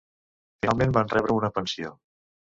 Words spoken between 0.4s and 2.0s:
Finalment van rebre una pensió.